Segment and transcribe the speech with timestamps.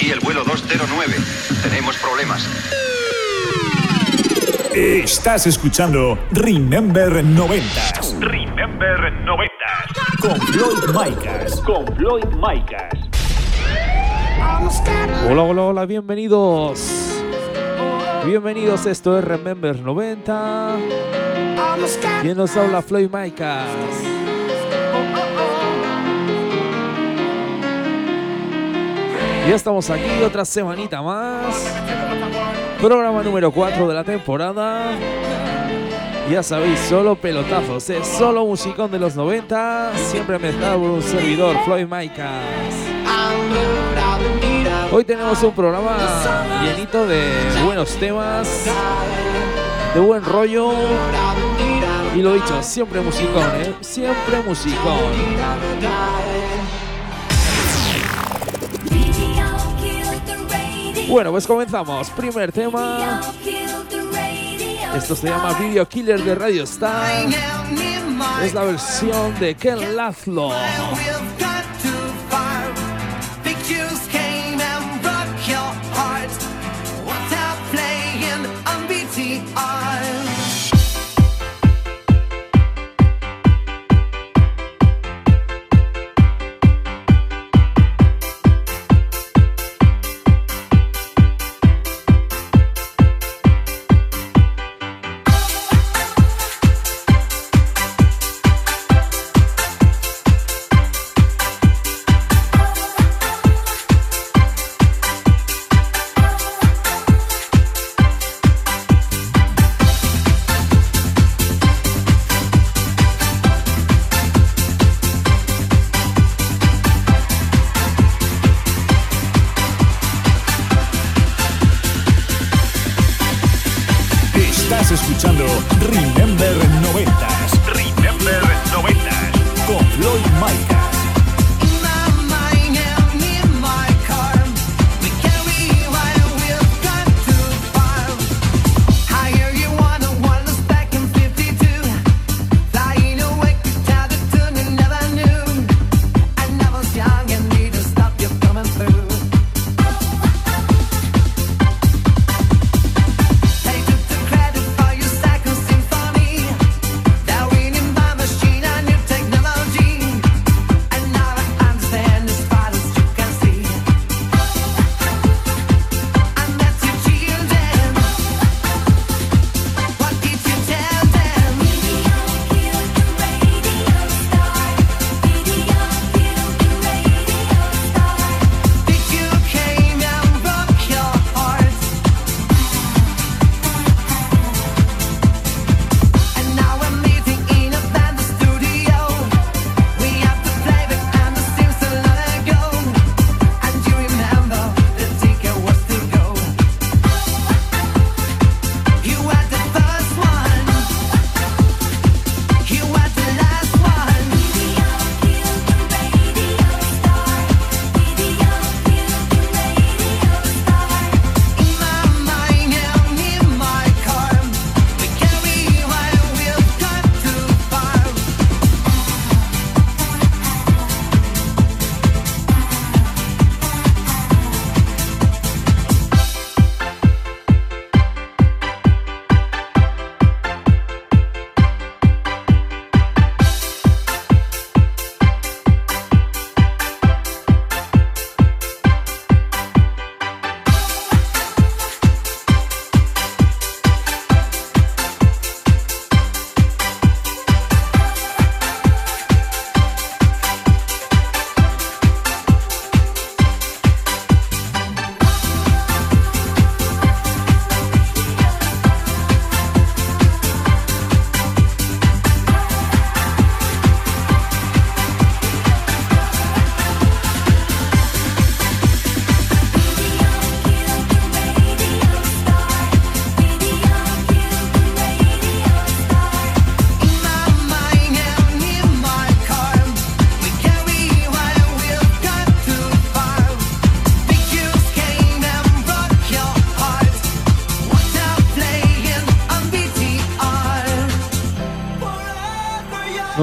[0.00, 1.14] Aquí el vuelo 209.
[1.62, 2.48] Tenemos problemas.
[4.74, 7.66] Estás escuchando Remember 90
[8.18, 9.52] Remember 90.
[10.22, 11.60] con Floyd Micas.
[11.60, 12.94] Con Floyd Micas.
[15.28, 17.20] Hola, hola, hola, bienvenidos.
[18.24, 20.76] Bienvenidos, esto es Remember 90.
[22.22, 22.80] ¿Quién nos habla?
[22.80, 23.68] Floyd Micas.
[29.48, 31.74] Ya estamos aquí otra semanita más.
[32.80, 34.92] Programa número 4 de la temporada.
[36.30, 41.56] Ya sabéis, solo pelotazos, es solo musicón de los 90, siempre mezclado por un servidor,
[41.64, 42.30] Floyd Micas.
[44.92, 45.96] Hoy tenemos un programa
[46.62, 47.32] llenito de
[47.64, 48.66] buenos temas,
[49.94, 50.72] de buen rollo.
[52.14, 53.74] Y lo dicho, siempre musicón, ¿eh?
[53.80, 54.98] Siempre musicón.
[61.10, 62.08] Bueno, pues comenzamos.
[62.10, 63.20] Primer tema.
[64.94, 67.26] Esto se llama Video Killer de Radio Star.
[68.44, 70.52] Es la versión de Ken Laszlo.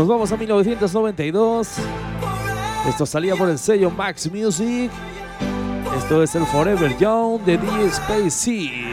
[0.07, 1.67] Vamos a 1992.
[2.87, 4.89] Esto salía por el sello Max Music.
[5.97, 8.86] Esto es el Forever Young de D.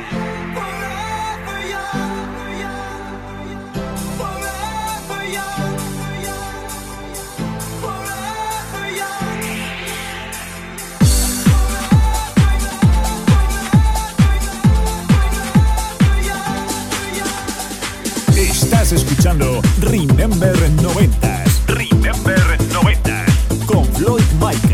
[18.84, 21.66] Estás escuchando Remember 90s.
[21.68, 22.38] Remember
[22.68, 23.64] 90s.
[23.64, 24.73] Con Floyd Micas.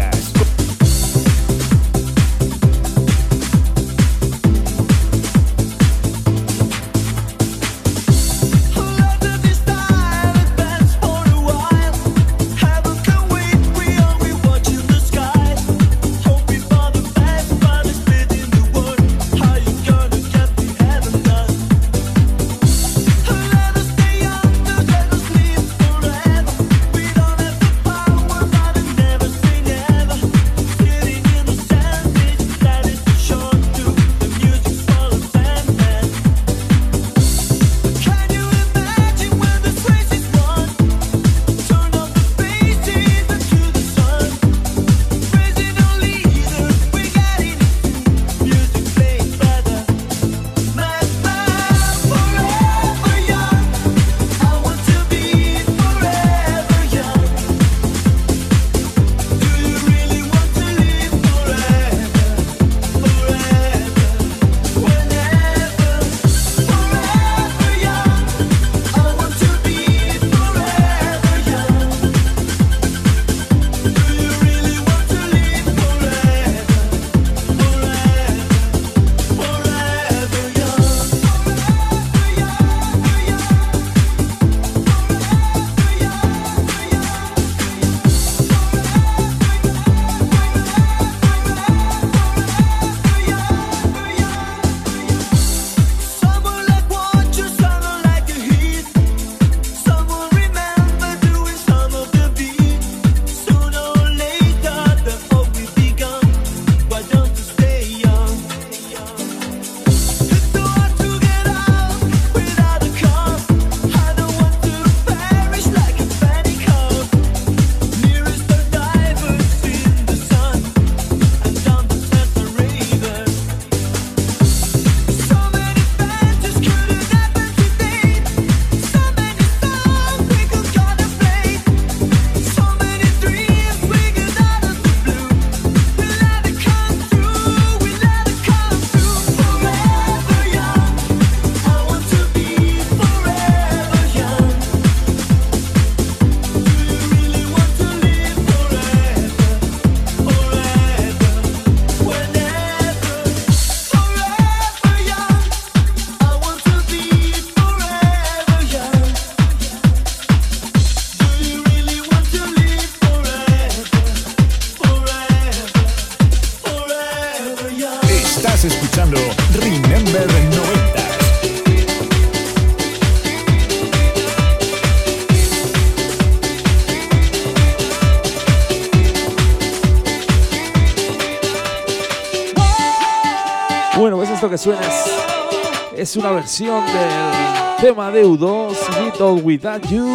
[186.41, 190.07] Versión del tema de U2, Little Without You,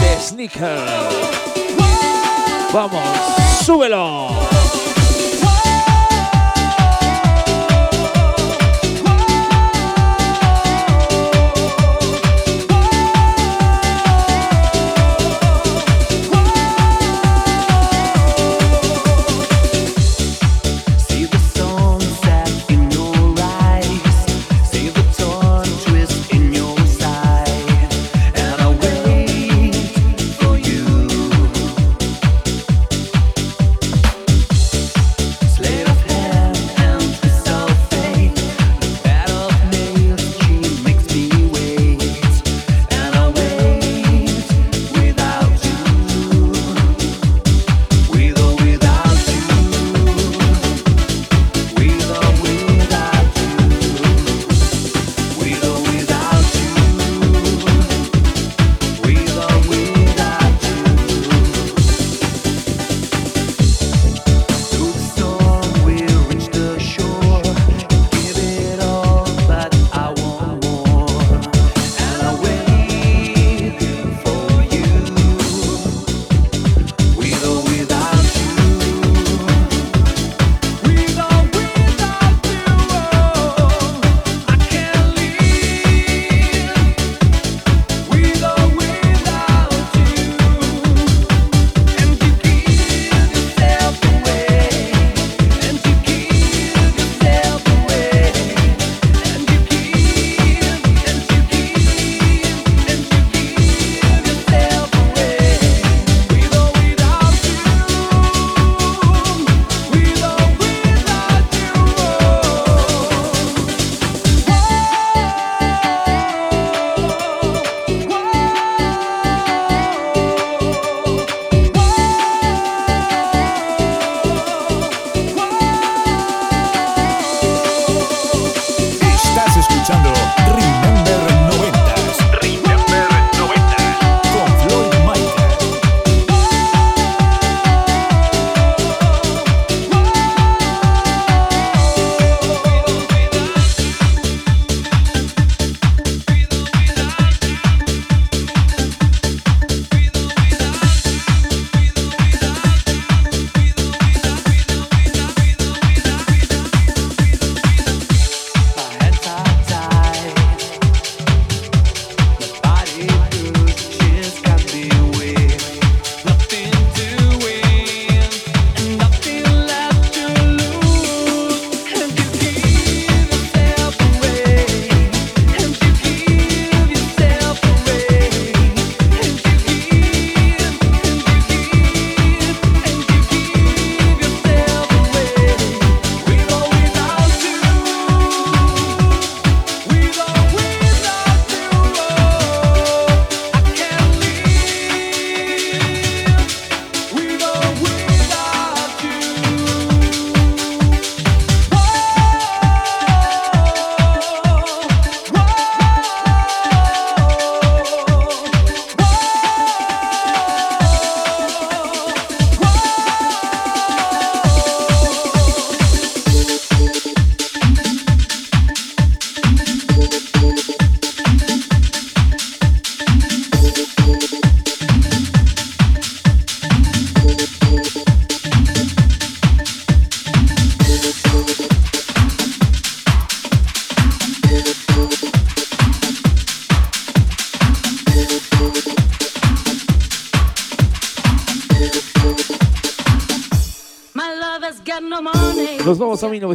[0.00, 0.78] de Sneaker.
[2.72, 3.02] Vamos,
[3.66, 4.41] súbelo.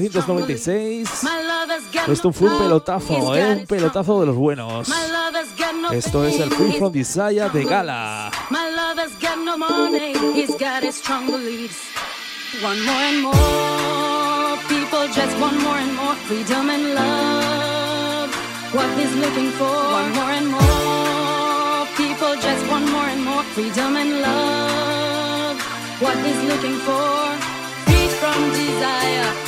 [0.10, 1.10] 1996.
[2.08, 3.56] Esto fue un pelotazo, ¿eh?
[3.60, 4.90] un pelotazo de los buenos.
[5.92, 8.32] Esto es el Free From Desire de Gala.
[12.64, 13.58] One more and more
[16.08, 18.32] more freedom and love.
[18.74, 19.76] What he's looking for.
[20.00, 25.58] One more and more people just want more and more freedom and love.
[26.00, 27.18] What he's looking for.
[27.88, 29.47] Free from desire.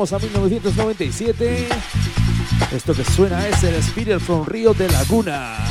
[0.00, 1.68] a 1997.
[2.72, 5.69] Esto que suena es el Spirit from Río de Laguna.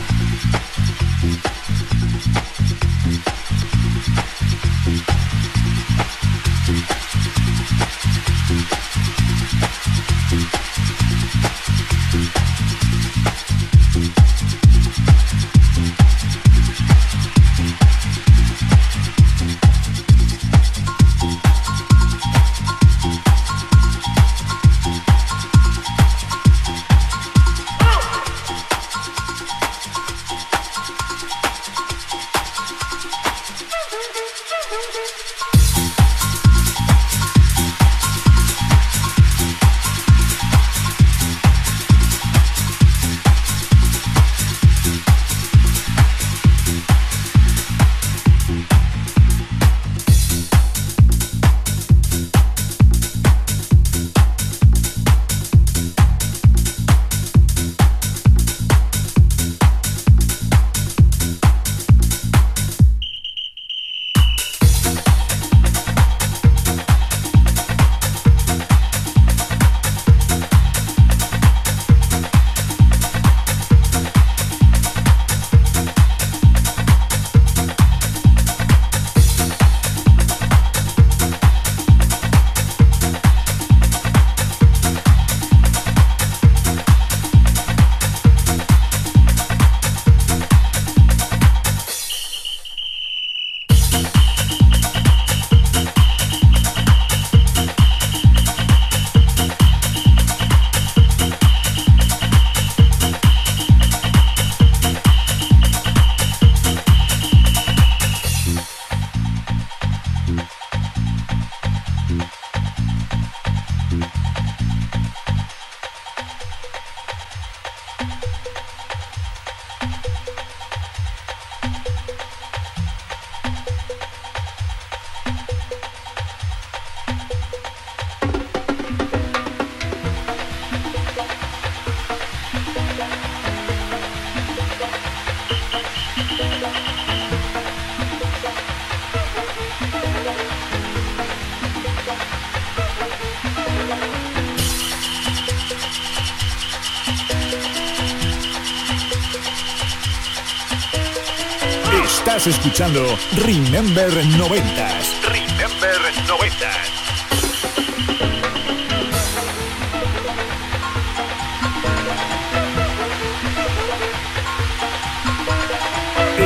[152.30, 155.20] Estás escuchando Remember 90s.
[155.24, 156.70] Remember 90s.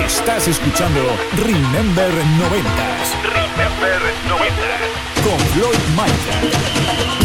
[0.06, 1.02] Estás escuchando
[1.36, 3.12] Remember 90s.
[3.26, 5.22] Remember 90s.
[5.22, 7.23] Con Floyd Michael.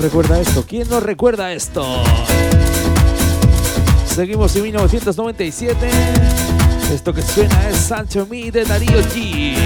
[0.00, 0.64] Nos recuerda esto?
[0.66, 1.84] ¿Quién nos recuerda esto?
[4.06, 5.90] Seguimos en 1997.
[6.90, 9.56] Esto que suena es Sancho Me de Darío G.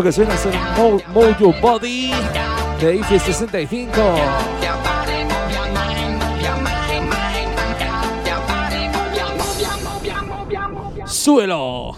[0.00, 2.10] Esto que suena es el Mo Mojo Body
[2.80, 3.90] de IFE 65.
[11.04, 11.96] Suelo.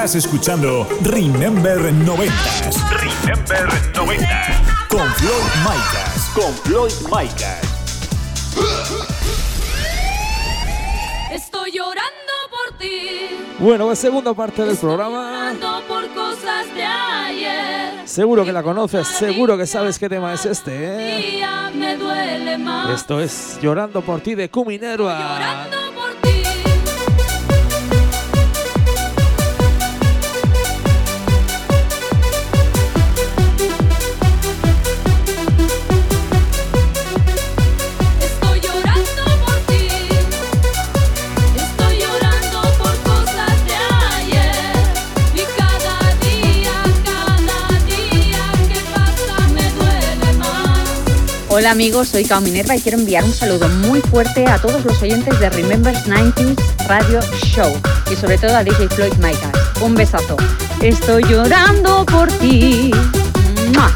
[0.00, 2.88] Estás escuchando Remember 90s.
[2.88, 6.30] Remember 90 Con Floyd Micas.
[6.34, 7.60] Con Floyd Micas.
[11.30, 13.28] Estoy llorando por ti.
[13.58, 15.52] Bueno, la segunda parte del programa.
[15.86, 18.08] Por cosas de ayer.
[18.08, 20.70] Seguro que la conoces, seguro que sabes qué tema es este.
[20.72, 21.44] ¿eh?
[22.94, 25.68] Esto es Llorando por ti de Cuminerva.
[51.60, 55.02] Hola amigos, soy Cao Minerva y quiero enviar un saludo muy fuerte a todos los
[55.02, 56.56] oyentes de Remembers 90s
[56.88, 57.70] Radio Show
[58.10, 59.52] y sobre todo a DJ Floyd Micas.
[59.82, 60.38] Un besazo.
[60.80, 62.90] Estoy llorando por ti.
[63.74, 63.94] ¡Mua!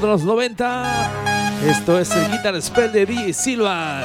[0.00, 1.10] de los 90.
[1.66, 3.32] Esto es el Guitar Spell de D.
[3.32, 4.02] Silva.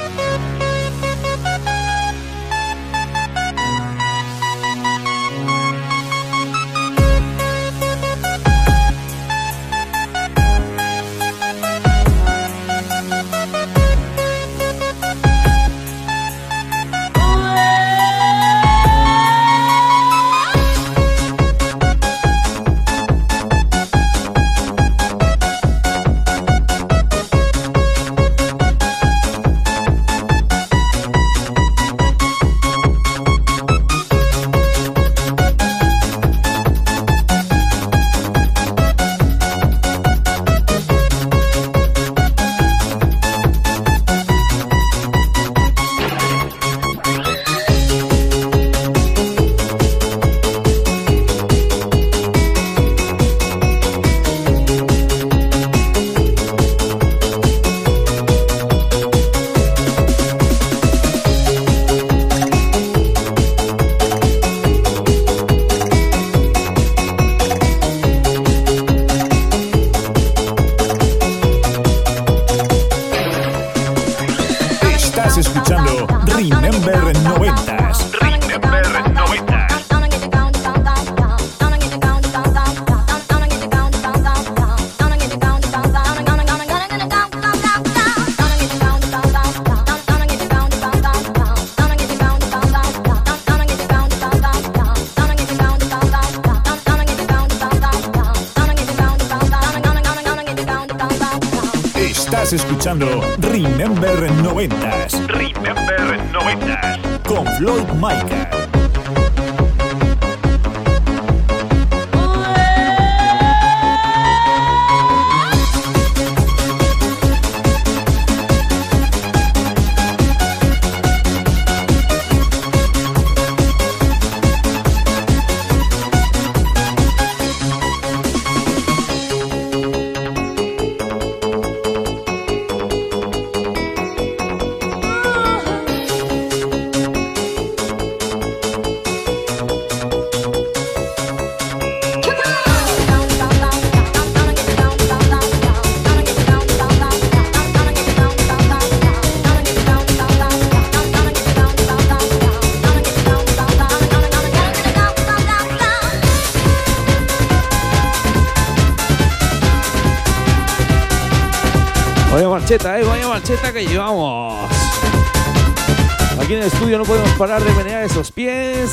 [167.41, 168.91] parar de menear esos pies.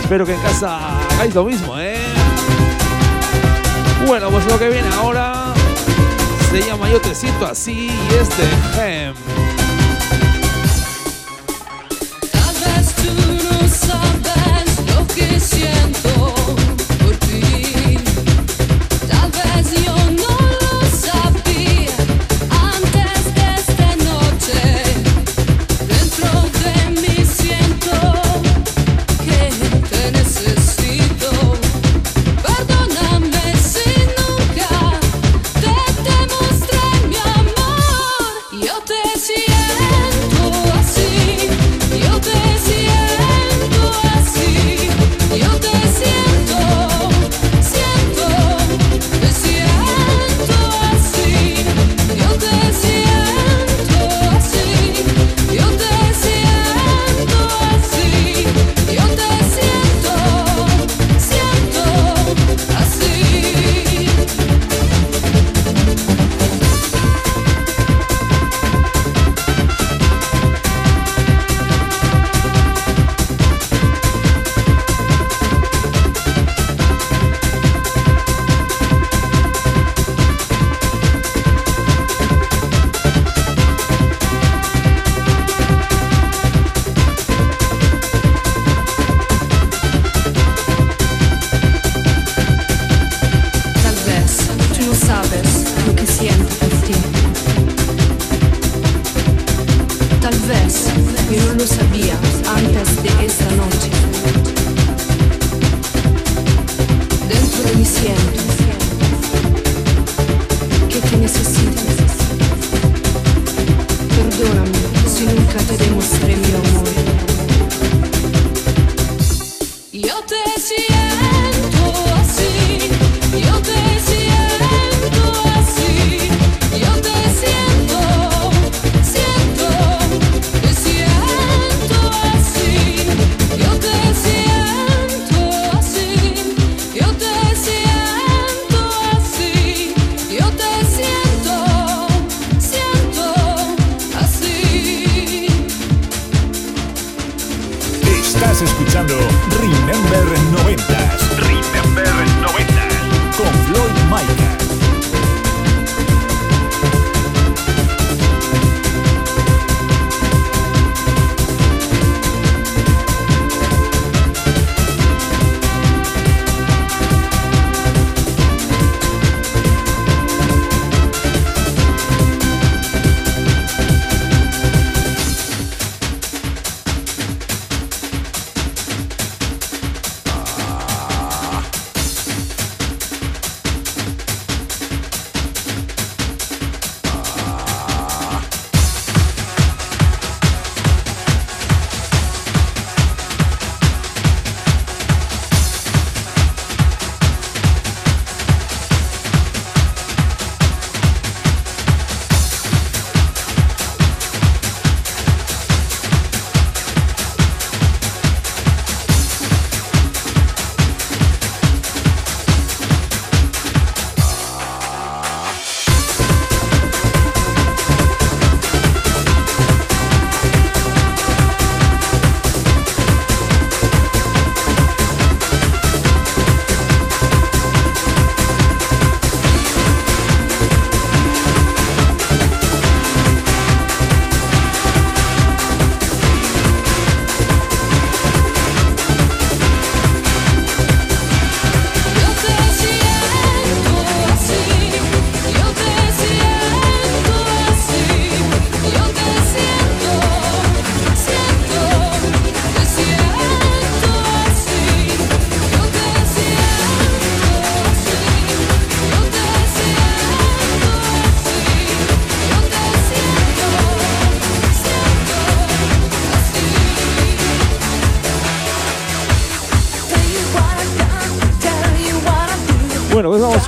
[0.00, 0.78] Espero que en casa
[1.14, 1.98] hagáis lo mismo, ¿eh?
[4.06, 5.52] Bueno, pues lo que viene ahora
[6.52, 8.28] se llama Yo te siento así y es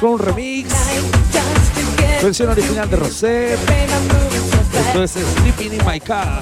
[0.00, 0.72] con un remix.
[2.22, 3.54] Versión original de Rosé.
[3.54, 6.40] Esto es Sleeping in My Car.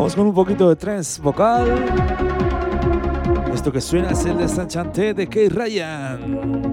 [0.00, 1.68] vamos con un poquito de trance vocal.
[3.52, 6.69] Esto que suena es el desenchanté de Kate Ryan.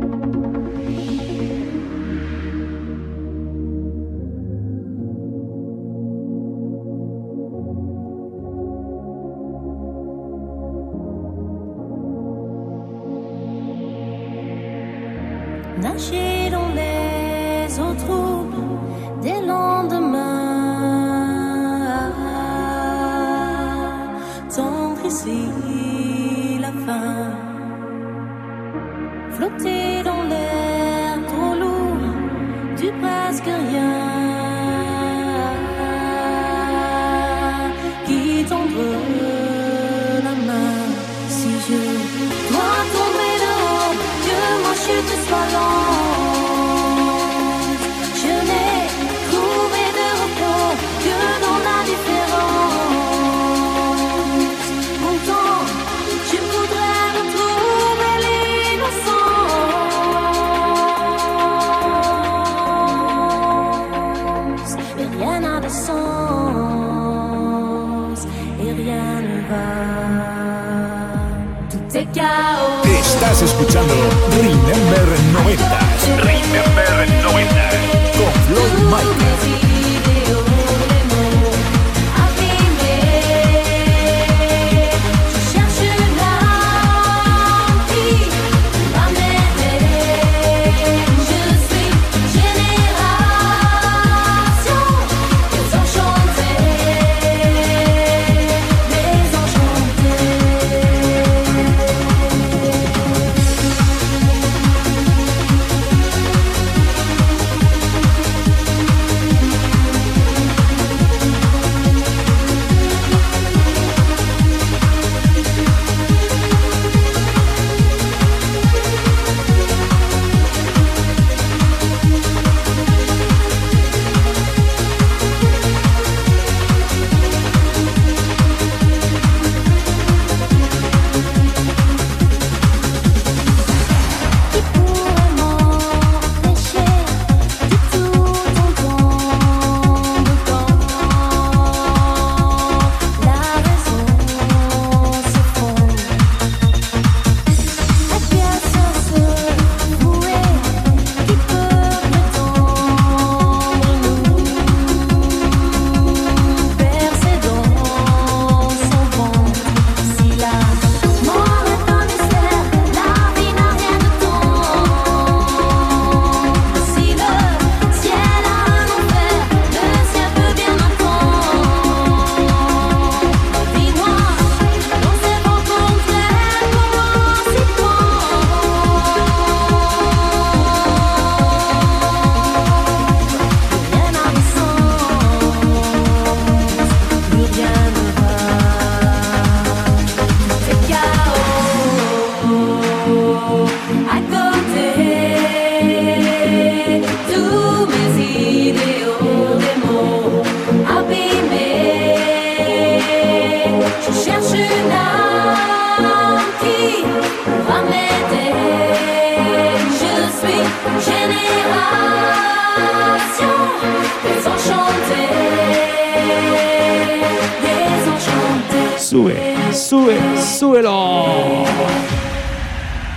[219.17, 221.63] Sube, sube, súbelo.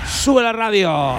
[0.06, 1.18] Sube la radio.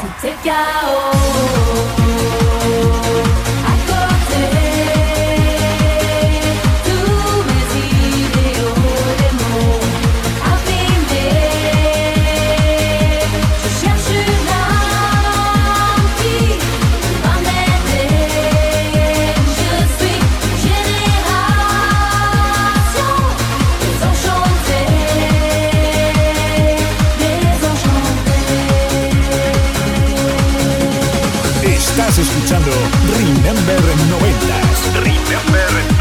[32.52, 32.72] Escuchando
[33.18, 33.80] Remember
[34.10, 34.94] 90s.
[34.94, 36.01] Remember 90s.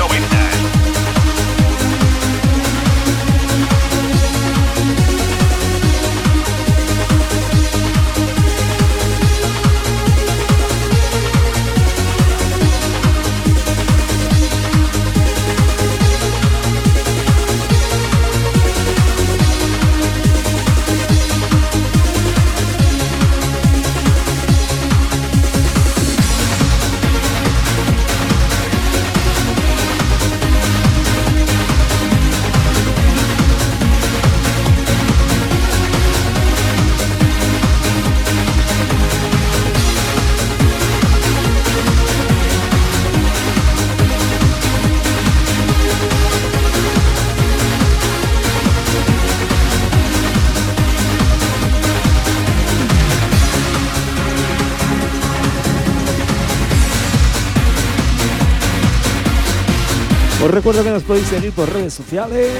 [60.50, 62.50] Os recuerdo que nos podéis seguir por redes sociales.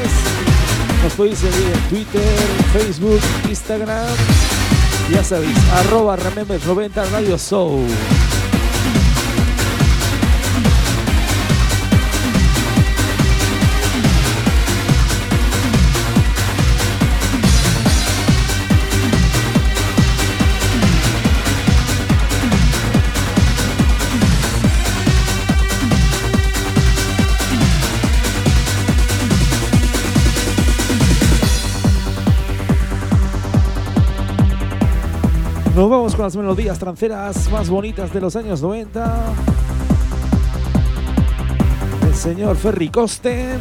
[1.03, 2.37] Nos podéis seguir en Twitter,
[2.73, 3.19] Facebook,
[3.49, 4.07] Instagram.
[5.13, 7.85] Ya sabéis, arroba Remember 90 Radio Show.
[35.81, 39.33] Nos vamos con las melodías tranceras más bonitas de los años 90.
[42.07, 43.59] El señor Ferry Costen.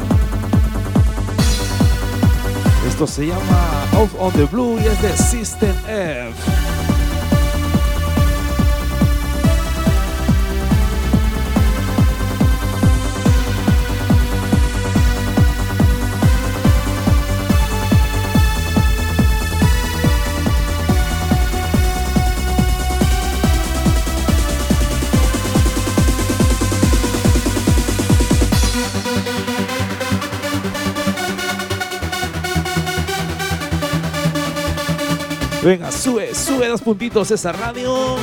[2.86, 6.59] Esto se llama Off on the Blue y es de System F.
[35.70, 38.16] Venga, sube, sube dos puntitos esa radio.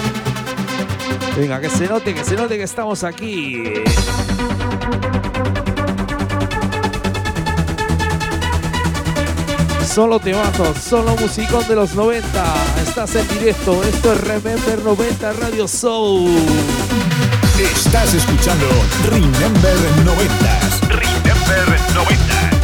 [1.36, 3.62] Venga, que se note, que se note que estamos aquí.
[9.86, 12.26] Solo temazos, solo musicón de los 90.
[12.84, 13.80] Estás en directo.
[13.84, 16.28] Esto es Remember 90 Radio Soul.
[17.60, 18.66] Estás escuchando
[19.08, 20.80] Remember 90s.
[20.88, 22.55] Remember 90s.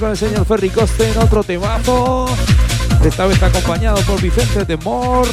[0.00, 2.26] Con el señor Ferry Coste en otro temazo.
[3.02, 5.26] Esta vez acompañado por Vicente de Mor.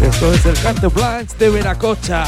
[0.00, 2.24] Esto es el Carte Blanche de Veracocha.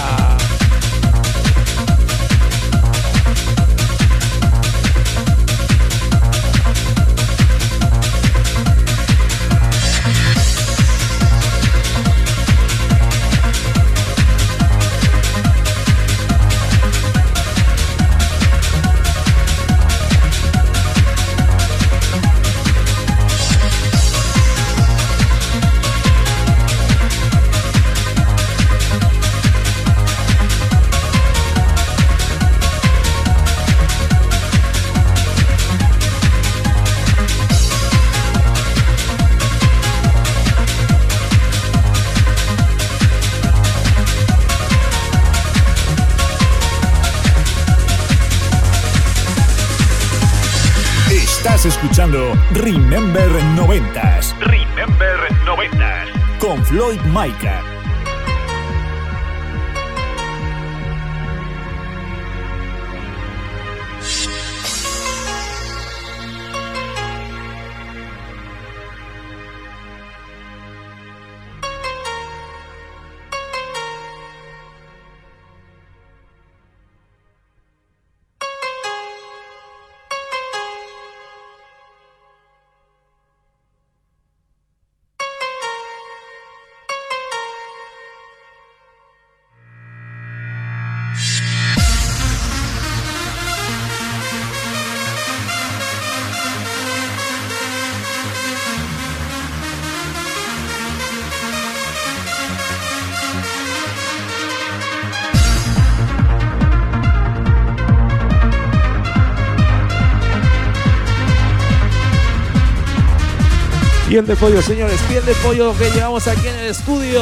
[114.36, 117.20] Pollo, señores, piel de pollo que llevamos aquí en el estudio.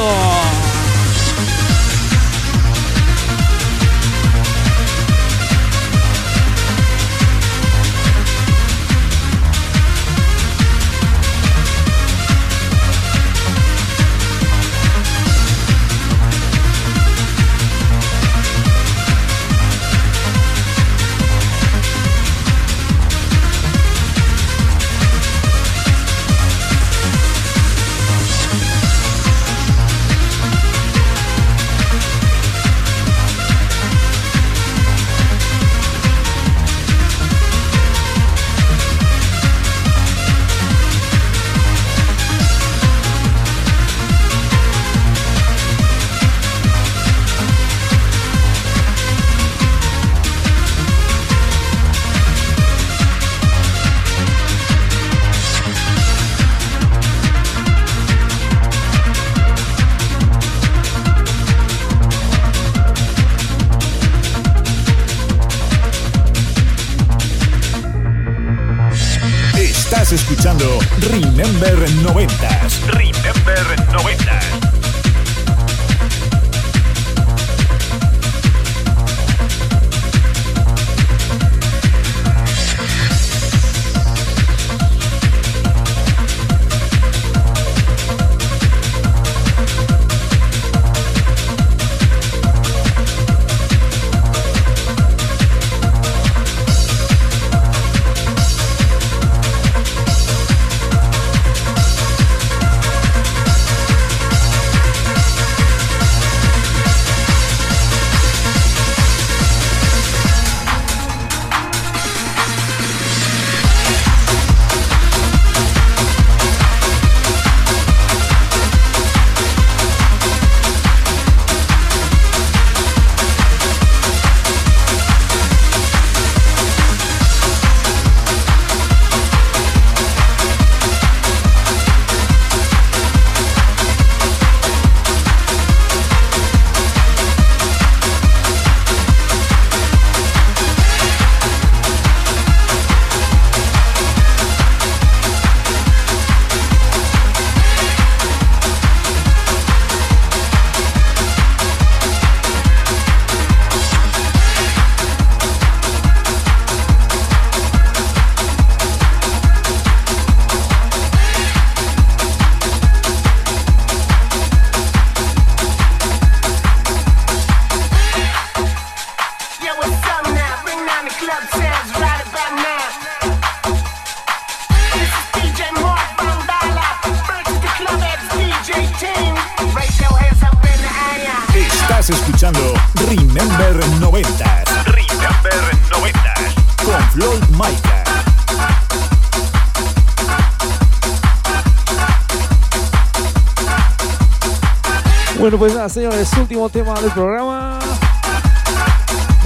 [195.98, 197.80] Señores, último tema del programa.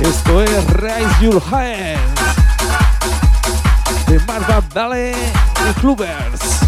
[0.02, 2.20] Esto es Raise Your Hands
[4.06, 6.60] de Marva Dale y Clubbers.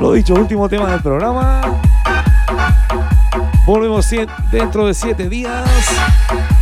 [0.00, 1.85] Lo dicho, último tema del programa.
[3.66, 4.08] Volvemos
[4.52, 5.68] dentro de siete días.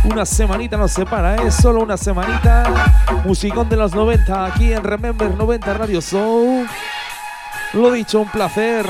[0.05, 2.95] Una semanita nos separa, es solo una semanita.
[3.23, 6.65] Musicón de los 90 aquí en Remember 90 Radio Show.
[7.73, 8.87] Lo dicho, un placer.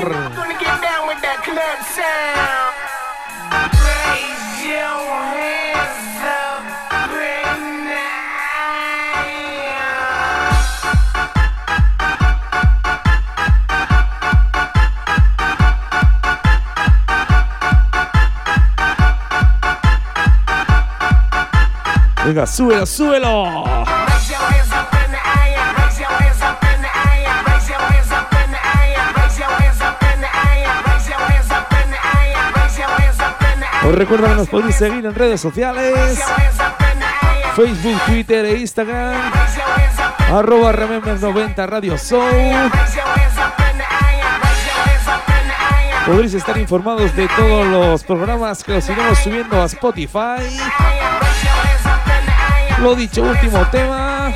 [22.26, 23.86] In the air.
[33.86, 36.18] Os recuerdo que nos podéis seguir en redes sociales.
[37.54, 39.14] Facebook, Twitter e Instagram.
[40.32, 42.28] Arroba Remember 90 Radio Show.
[46.04, 50.42] Podréis estar informados de todos los programas que los iremos subiendo a Spotify.
[52.82, 54.32] Lo dicho, último tema.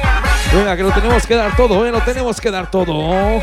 [0.52, 1.92] Venga, que lo tenemos que dar todo, ¿eh?
[1.92, 3.40] Lo tenemos que dar todo.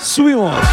[0.00, 0.69] Subimos.